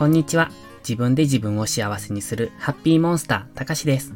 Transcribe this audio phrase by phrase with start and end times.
[0.00, 0.50] こんにちは。
[0.78, 4.14] 自分で自分を幸せにするハッピーモンスター、たかしです。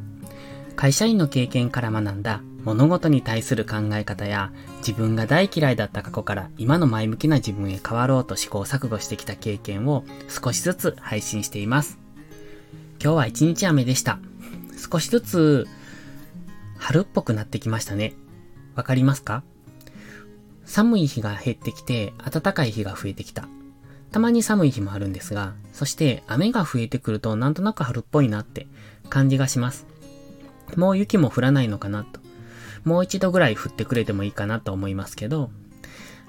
[0.76, 11.98] 会社員の経験から学んだ物事に対する考え方や自分が大嫌いだった過去から今の前向きな自分へ変わろうと試行錯誤してきた経験を少しずつ配信しています。
[12.98, 14.18] 今日は一日雨でした。
[14.90, 15.66] 少しずつ
[16.78, 18.14] 春っぽくなってきましたね。
[18.74, 19.42] わかりますか？
[20.64, 23.46] 寒い日が減ってきて暖かい日が増えてきた。
[24.14, 28.68] たまに寒い日もあるんですが、そして雨が増えてくるとなんとなく春っぽいなって
[29.08, 29.86] 感じがします。
[30.76, 32.20] もう雪も降らないのかなと。
[32.84, 35.50] もう一度ぐらい降ってくれてもいいかなと思いますけど、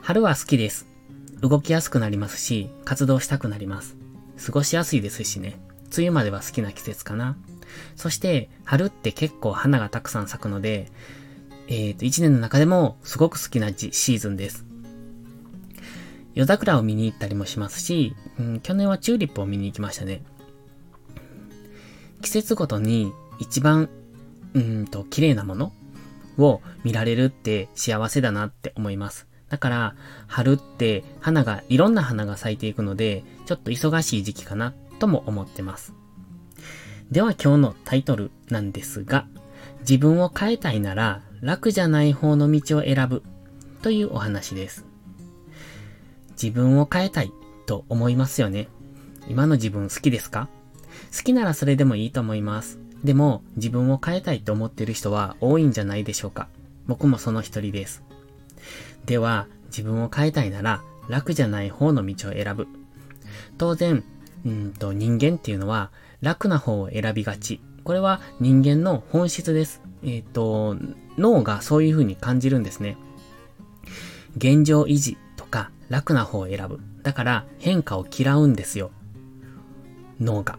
[0.01, 0.87] 春は好きです。
[1.41, 3.95] 動きやすくなりますし、活動したくなります。
[4.43, 5.59] 過ごしやすいですしね。
[5.95, 7.37] 梅雨までは好きな季節かな。
[7.95, 10.87] そして、春って結構花がたくさん咲くので、
[11.67, 14.64] えっ、ー、と、一年の中でもすごく好きなシーズンです。
[16.35, 20.21] 夜桜を見に行ったりもしますし、うん、去年はチューリップを見に行きましたね。
[22.21, 23.89] 季節ごとに一番、
[24.53, 25.73] うんと、綺麗なもの
[26.37, 29.27] を見られるって幸せだなって思います。
[29.49, 29.95] だから、
[30.27, 35.93] 春って花が、いろんな花が咲いていくので、ちょっと忙しい時期かなとも思ってます。
[37.11, 39.27] では今日のタイトルなんですが、
[39.81, 43.23] 自分を変えたいなら楽じゃない方の道を選ぶ
[43.81, 44.85] というお話です。
[46.41, 47.31] 自分を変えたい
[47.65, 48.67] と思いますよね。
[49.27, 50.49] 今の自分好きですか？
[51.15, 52.79] 好きならそれでもいいと思います。
[53.03, 56.47] でも自分を変えたいと思ってる人は多いんじゃないでしょうか。
[56.87, 58.03] 僕もその一人です。
[59.05, 62.67] では、自分を変えたいなら楽じゃない方の道を選ぶ。
[63.57, 64.03] 当然、
[64.45, 67.61] うんと人間っていうのは楽な方を選びがち。
[67.83, 69.81] これは人間の本質です。
[70.03, 70.77] えっ、ー、と、
[71.17, 72.97] 脳がそういう風に感じるんですね。
[74.37, 75.17] 現状維持
[75.89, 76.79] 楽な方を選ぶ。
[77.03, 78.91] だから変化を嫌うんですよ。
[80.19, 80.57] 脳が。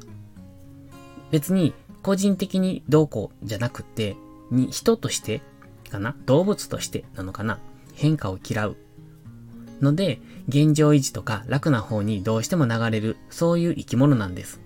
[1.31, 4.17] 別に個人的にどうこうじゃなくて、
[4.51, 5.43] に人として
[5.91, 6.15] かな？
[6.27, 7.59] 動物としてなのかな？
[7.95, 8.77] 変化を嫌う。
[9.81, 14.61] ので、現状維持とか楽な方にどうしても流れる、そういう生き物なんです。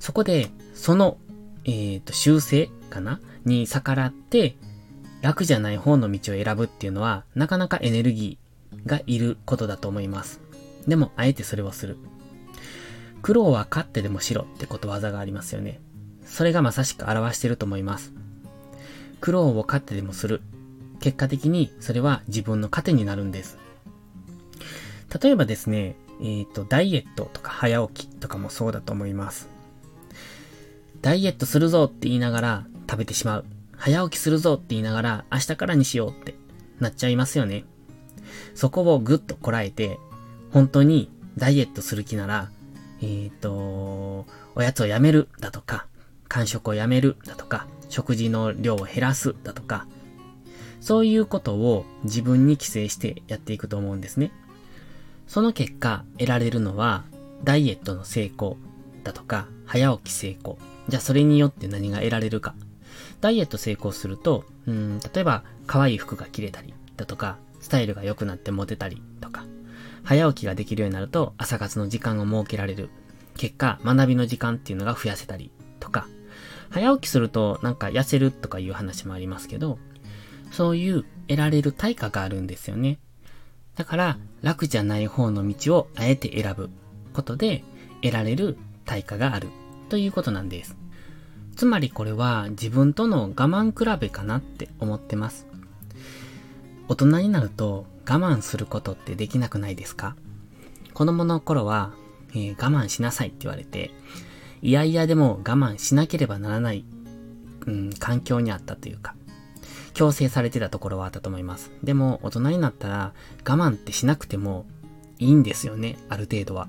[0.00, 1.18] そこで、その、
[1.64, 3.20] えっ、ー、と、修正かな？
[3.44, 4.56] に逆らって、
[5.20, 8.51] 楽じゃない方の道を選ぶっていうのは、なかなかエネルギー
[8.86, 10.40] がいることだと思います。
[10.86, 11.96] でも、あえてそれをする。
[13.22, 15.80] 苦労は勝ってでもしろってことわざがありますよね。
[16.24, 18.12] それがまさしく表してると思います。
[19.20, 20.42] 苦労を勝ってでもする。
[21.00, 23.58] 結果的にそれは自分の糧になるんです。
[25.22, 29.48] 例えばですね、えっ、ー、と、ダイエットとか早起きとかもそうだと思います。
[31.00, 33.44] ダイエットするぞって言いながら食べてしまう。
[33.76, 36.34] 早起きするぞって言いながら明日からにしようって
[36.78, 37.64] なっちゃいますよね。
[38.54, 39.98] そこをぐっとこらえて、
[40.52, 42.50] 本当にダイエットする気なら、
[43.00, 45.86] えっ、ー、と、おやつをやめるだとか、
[46.28, 49.86] 間食をやめるだとか、食事の量を減らすだとか、
[50.80, 54.32] そういうことを自分に規制してやっていくと思うんですね。
[55.26, 57.04] その結果得られるのは、
[57.44, 58.56] ダイエットの成功
[59.04, 60.58] だとか、早起き成功。
[60.88, 62.54] じゃあそれによって何が得られるか。
[63.20, 69.46] ダイエット成功すると、うん、例えば可愛い服が着れたりだとか、スタイルが良くなってモテたりとか、
[70.02, 72.90] 早起きができるようになると朝活の時間を設けられる。
[73.38, 75.50] 結果、学びの時間っていうのが増やせたり
[75.80, 76.06] とか、
[76.68, 79.78] 早起きするとなんか痩せるとかいう話もありますけど、
[80.50, 82.98] そういう得られる対価があるんですよね。
[83.76, 86.68] だから楽じゃない方の道をあえて選ぶ
[87.14, 87.64] ことで
[88.02, 89.48] 得られる対価がある
[89.88, 90.76] ということなんです。
[91.56, 95.46] つまりこれは自分との我慢比べかなって思ってます。
[96.88, 100.16] 大人になると我慢することってできなくないですか？
[100.92, 101.92] 子供の頃は、
[102.30, 103.90] えー、我慢しなさいって言われて、
[104.60, 106.84] いやいやでも我慢しなければならない、
[107.66, 109.14] うん、環境にあったというか、
[109.94, 111.70] 強制されてたところはあったと思います。
[111.82, 113.12] でも大人になったら
[113.48, 114.66] 我慢ってしなくても
[115.18, 116.68] いいんですよね、ある程度は。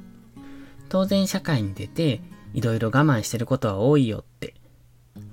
[0.89, 2.21] 当然社会に出て
[2.53, 4.53] いろいろ我慢してることは多いよって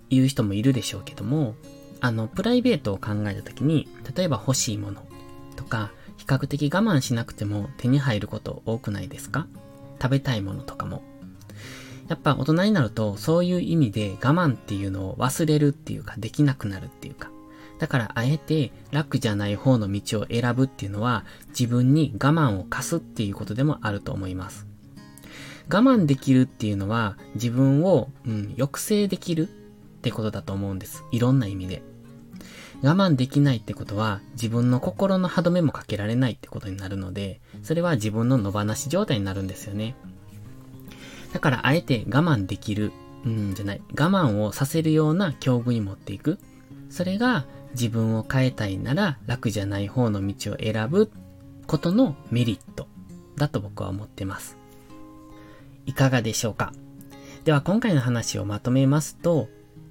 [0.08, 1.54] 言う人もいるでしょうけども、
[2.00, 5.02] あの、プライベートを考えた時に、例えば欲しいもの
[5.56, 9.46] とか、比較的我慢しなくても手に入ること多くないですか？
[10.00, 11.02] 食べたいものとかも。
[12.08, 17.30] やっぱ大人になるとそういう意味で我慢っていうのを忘れるっていうかできなくなるっていうか。
[17.78, 24.66] だからあえて楽じゃない方の道を選ぶっていうのは自分に我慢を課すっていうことでもあると思います。
[25.72, 29.48] 我慢できるっていうのは自分を、うん、抑制できる
[30.00, 31.04] ってことだと思うんです。
[31.12, 31.82] いろんな意味で。
[32.82, 39.94] 我慢できないってことは自分の心の歯止めもかけられないってことになるので、それは自分の野放し状態になるんですよね。
[41.34, 42.92] だからあえて我慢できる、
[43.26, 46.38] うんじゃない、我慢をさせるような境遇に持っていく。
[46.88, 51.12] それが自分を変えたいなら楽じゃない方の道を選ぶ
[51.66, 52.88] ことのメリット
[53.36, 54.56] だと僕は思ってます。
[55.84, 56.72] いかがでしょうか？
[57.44, 59.48] では今回の話をまとめますと、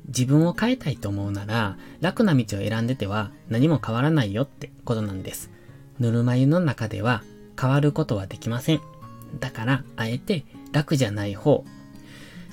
[0.10, 5.50] 自分を変えたいと思うなら、楽な道を選んでては何も変わらないよってことなんです。
[6.00, 7.24] ぬるま湯の中では
[7.60, 8.82] 変わることはできません。
[9.40, 11.64] だから、あえて楽じゃない方。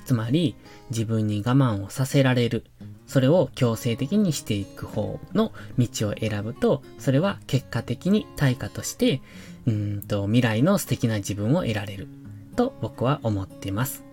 [0.04, 0.54] つまり、
[0.90, 2.64] 自分に我慢をさせられる。
[3.06, 9.22] それを強制的にしていく方の道を選ぶと、それは結果的に対価として、
[9.66, 12.08] うんと、未来の素敵な自分を得られる。
[12.56, 14.05] と僕は思っています。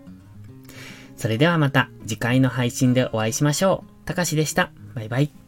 [1.16, 4.06] それではまた次回の配信でお会いしましょう。
[4.06, 4.72] たかしでした。
[4.96, 5.43] バイバイ。